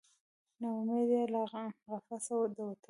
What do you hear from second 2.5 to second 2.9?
د وتلو